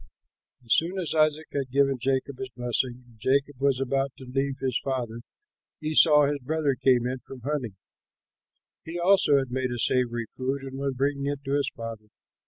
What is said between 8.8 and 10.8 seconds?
He also had made savory food and